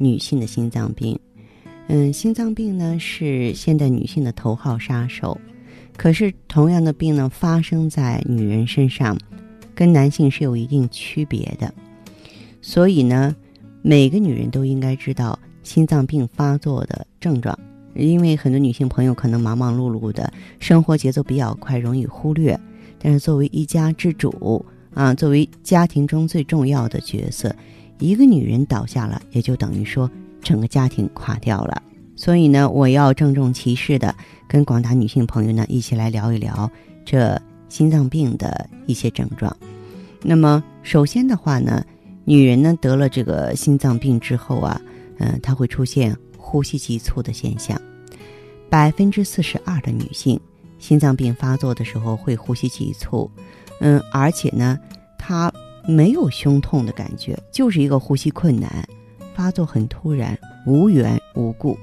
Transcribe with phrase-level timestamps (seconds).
[0.00, 1.18] 女性的心脏病，
[1.88, 5.38] 嗯，心脏病呢是现代女性的头号杀手。
[5.94, 9.14] 可是同样的病呢，发生在女人身上，
[9.74, 11.72] 跟男性是有一定区别的。
[12.62, 13.36] 所以呢，
[13.82, 17.56] 每个女人都应该知道心脏病发作的症状。
[17.94, 22.58] 因为很多女性朋友可能忙忙碌碌的生活节奏比较快，容易忽略。
[22.98, 24.64] 但是作为一家之主
[24.94, 27.54] 啊，作为家庭中最重要的角色。
[28.00, 30.10] 一个女人倒下了，也就等于说
[30.42, 31.82] 整个家庭垮掉了。
[32.16, 34.14] 所以呢，我要郑重其事的
[34.48, 36.70] 跟广大女性朋友呢一起来聊一聊
[37.04, 39.54] 这心脏病的一些症状。
[40.22, 41.84] 那么，首先的话呢，
[42.24, 44.80] 女人呢得了这个心脏病之后啊，
[45.18, 47.80] 嗯，她会出现呼吸急促的现象。
[48.68, 50.38] 百分之四十二的女性
[50.78, 53.30] 心脏病发作的时候会呼吸急促，
[53.80, 54.78] 嗯，而且呢，
[55.18, 55.52] 她。
[55.90, 58.70] 没有胸痛的感觉，就是一个呼吸困难，
[59.34, 61.76] 发作很突然，无缘无故。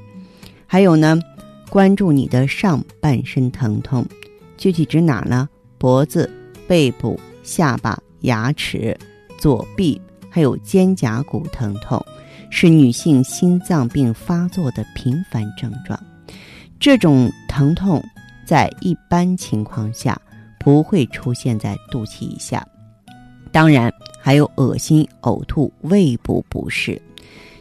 [0.66, 1.20] 还有呢，
[1.70, 4.06] 关注你的上半身疼痛，
[4.58, 5.48] 具体指哪呢？
[5.78, 6.30] 脖子、
[6.68, 8.98] 背部、下巴、牙齿、
[9.38, 12.04] 左臂，还有肩胛骨疼痛，
[12.50, 16.00] 是女性心脏病发作的频繁症状。
[16.80, 18.04] 这种疼痛
[18.46, 20.20] 在一般情况下
[20.60, 22.66] 不会出现在肚脐以下。
[23.48, 27.02] 当然还有恶心、呕吐、胃部不适。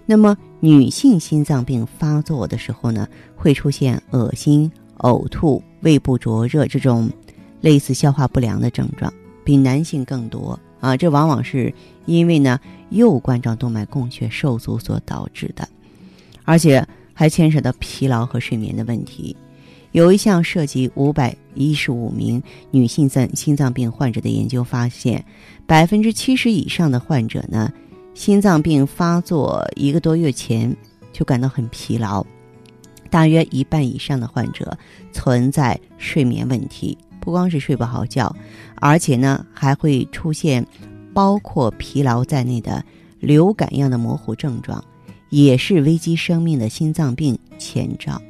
[0.04, 7.10] 那么女性心脏病发作的时候呢，会出现恶心、呕吐、胃部灼热这种
[7.60, 9.12] 类似消化不良的症状，
[9.44, 10.96] 比男性更多啊。
[10.96, 11.72] 这往往是
[12.04, 15.68] 因为呢右冠状动脉供血受阻所导致的，
[16.44, 19.36] 而且还牵扯到疲劳和睡眠的问题。
[19.96, 25.24] 有一项涉及五百一十五名女性在心脏病患者的研究发现，
[25.66, 27.72] 百分之七十以上的患者呢，
[28.12, 30.76] 心脏病发作一个多月前
[31.14, 32.22] 就感到很疲劳，
[33.08, 34.76] 大约一半以上的患者
[35.12, 38.30] 存在睡眠问题，不光是睡不好觉，
[38.74, 40.62] 而且呢还会出现
[41.14, 42.84] 包括疲劳在内的
[43.18, 44.84] 流感样的模糊症状，
[45.30, 48.20] 也是危及生命的心脏病前兆。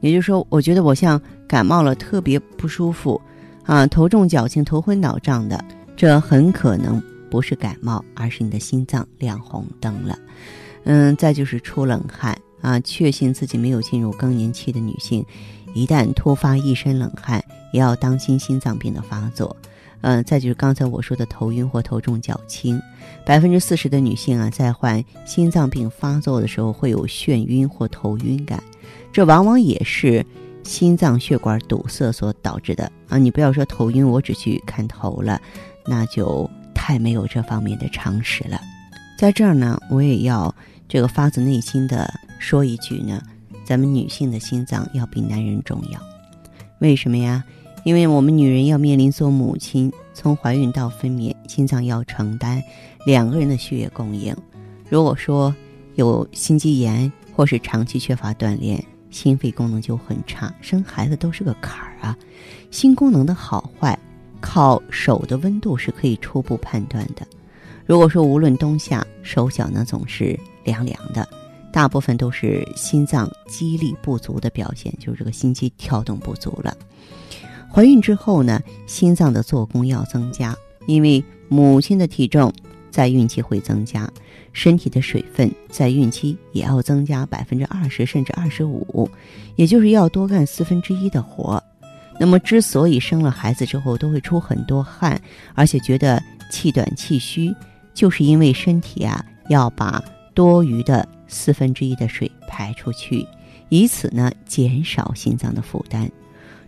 [0.00, 3.20] 也就是说，我觉得我像感冒了，特别不舒服，
[3.64, 5.62] 啊，头重脚轻、头昏脑胀的，
[5.96, 10.18] 这很可能不是感冒，而是你的心脏亮红灯了。
[10.84, 15.24] 嗯，再就是出冷汗啊，确信自己没有进入更年期的女性，
[15.74, 17.42] 一旦突发一身冷汗，
[17.72, 19.56] 也要当心心脏病的发作。
[20.02, 22.80] 嗯，再就是刚才我说的头晕或头重脚轻，
[23.24, 28.62] 百分之四十的女性啊，在患心脏病发作的时候会有眩晕或头晕感。
[29.12, 30.24] 这往往也是
[30.62, 33.18] 心脏血管堵塞所导致的啊！
[33.18, 35.40] 你不要说头晕，我只去看头了，
[35.86, 38.60] 那就太没有这方面的常识了。
[39.18, 40.54] 在这儿呢，我也要
[40.88, 43.22] 这个发自内心的说一句呢：
[43.64, 46.00] 咱们女性的心脏要比男人重要。
[46.80, 47.42] 为什么呀？
[47.84, 52.60] 因为我们女人要面临做母亲，从怀孕到分娩，心脏要承担
[53.06, 54.36] 两个人的血液供应。
[54.88, 55.54] 如果说
[55.94, 62.16] 有心肌炎或是长期缺乏锻炼，心肺功能就很差，生孩子都是个坎儿啊。
[62.70, 63.96] 心功能的好坏，
[64.40, 67.26] 靠手的温度是可以初步判断的。
[67.84, 71.28] 如果说无论冬夏，手脚呢总是凉凉的，
[71.70, 76.74] 大部分都是心脏肌力不足的表现，就是这个心肌跳动不足了。
[77.70, 82.50] 怀孕之后呢，心脏的做工要增加，因为母亲的体重。
[82.96, 84.10] 在孕期会增加，
[84.54, 89.06] 身体的水分在孕期也要增加百分之二十甚至二十五，
[89.54, 91.62] 也就是要多干四分之一的活。
[92.18, 95.20] 那么，之所以生了孩子之后都会出很多汗，
[95.54, 97.54] 而且觉得气短气虚，
[97.92, 103.26] 就是因为身体啊要把多余的四分之一的水排出去，
[103.68, 106.10] 以此呢减少心脏的负担。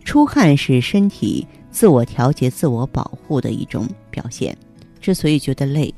[0.05, 4.55] 出汗是身体自我调节、自我保护的一种表现。
[5.01, 5.91] 之所以觉得累。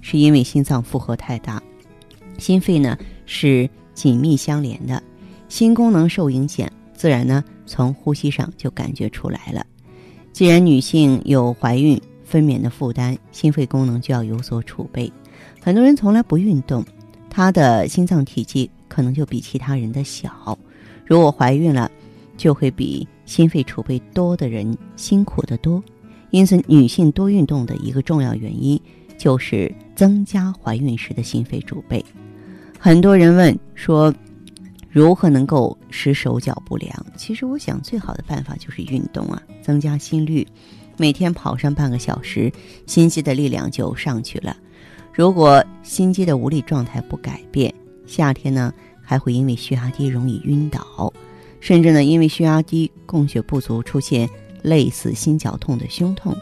[0.00, 1.62] 是因为心脏负荷太大，
[2.38, 5.02] 心肺呢是紧密相连的，
[5.48, 9.64] 心功能受影响，自然呢从呼吸上就感觉出来了。
[10.32, 15.12] 既然女性有怀孕分娩的负担，心肺功能就要有所储备。
[15.60, 16.84] 很多人从来不运动，
[17.28, 20.58] 他的心脏体积可能就比其他人的小。
[21.04, 21.90] 如果怀孕了，
[22.36, 25.82] 就会比心肺储备多的人辛苦得多。
[26.30, 28.80] 因此，女性多运动的一个重要原因
[29.18, 29.70] 就是
[30.00, 32.02] 增加怀孕时的心肺储备。
[32.78, 34.10] 很多人问说，
[34.88, 36.90] 如何能够使手脚不凉？
[37.18, 40.46] 其实，我想最好的办法就是运动啊，增加心率。
[40.96, 42.50] 每天跑上半个小时，
[42.86, 44.56] 心肌的力量就上去了。
[45.12, 47.70] 如果心肌的无力状态不改变，
[48.06, 48.72] 夏天呢
[49.02, 51.12] 还会因为血压低容易晕倒，
[51.60, 54.26] 甚至呢因为血压低、供血不足出现
[54.62, 56.34] 类似心绞痛的胸痛。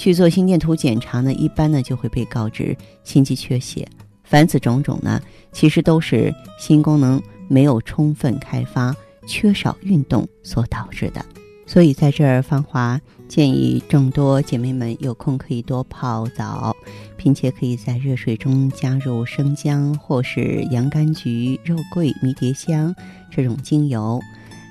[0.00, 2.74] 去做心电图检查呢，一般呢就会被告知
[3.04, 3.86] 心肌缺血。
[4.24, 5.20] 凡此种种呢，
[5.52, 11.22] 其实都是心功能没有充分开发、缺少运动所导致的。
[11.66, 12.98] 所以在这儿，芳华
[13.28, 16.74] 建议众多姐妹们有空可以多泡澡，
[17.18, 22.94] 并且可以在热水中加入生姜或是洋甘菊、肉桂、迷迭香
[23.30, 24.18] 这种精油。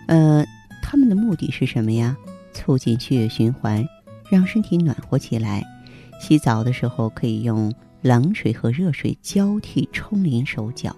[0.07, 0.43] 呃，
[0.81, 2.17] 它们的目的是什么呀？
[2.51, 3.85] 促进血液循环，
[4.29, 5.63] 让身体暖和起来。
[6.19, 10.95] 洗澡的时候可以用冷水和热水交替冲淋手脚，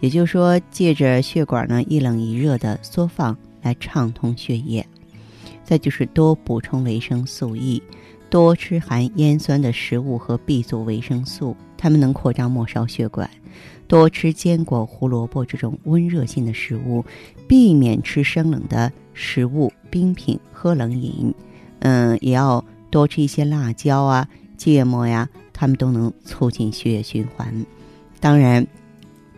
[0.00, 4.86] 也就是说，借着血管呢一冷一热的缩放来畅通血液。
[5.64, 7.82] 再就是多补充维生素 E，
[8.30, 13.28] 多吃含烟酸的食物和 B 族维生素，它们能扩张末梢血管。
[13.86, 17.04] 多吃坚果、胡萝卜这种温热性的食物，
[17.46, 21.34] 避免吃生冷的食物、冰品、喝冷饮。
[21.80, 27.64] 嗯，也要多吃一些辣椒啊、芥末呀，它们都能促进血液循环。
[28.20, 28.66] 当然，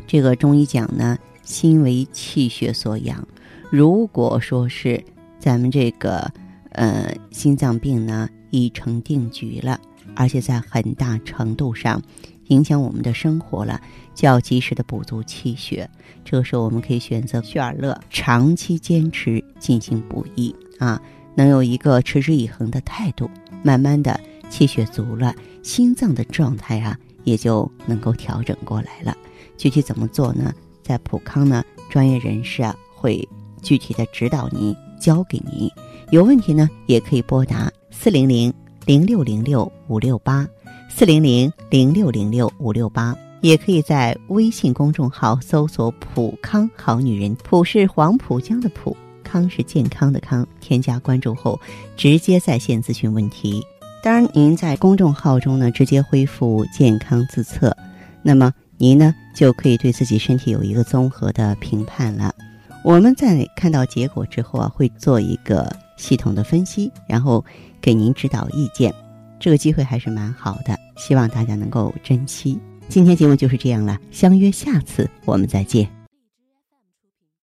[0.07, 3.27] 这个中医讲呢，心为气血所养，
[3.71, 5.03] 如果说是。
[5.43, 6.31] 咱们这个
[6.73, 9.81] 呃心脏病呢已成定局了，
[10.15, 12.03] 而且在很大程度上
[12.49, 13.81] 影响我们的生活了，
[14.15, 15.89] 就要及时的补足气血。
[16.27, 21.01] 这个时候我们可以选择血尔乐，长期坚持进行补益啊，
[21.41, 23.31] 能有一个持之以恒的态度，
[23.63, 24.21] 慢慢的
[24.51, 29.17] 气血足了，心脏的状态啊也就能够调整过来了。
[29.57, 30.53] 具体怎么做呢？
[30.83, 33.27] 在普康呢，专业人士啊会
[33.63, 34.77] 具体的指导您。
[35.01, 35.67] 交给您，
[36.11, 38.53] 有问题呢也可以拨打四零零
[38.85, 40.47] 零六零六五六八，
[40.91, 48.95] 四零零零六零六五六八，也可以在微信公众号搜索“普康好女人”，普是黄浦江的浦，
[49.31, 51.61] 康是健康的康，添加关注后
[51.97, 53.63] 直接在线咨询问题。
[54.03, 57.77] 当然，您在公众号中呢直接恢复健康自测，
[58.23, 62.35] 那么您呢就可以对自己身体有一个综合的评判了。
[62.83, 67.45] 我们在看到结果之后啊，会做一个系统的分析，然后
[67.81, 68.93] 给您指导意见。
[69.39, 72.59] 这个机会还是蛮好的，希望大家能够珍惜。
[72.89, 76.00] 今天节目就是这样了，相约下次我们再见。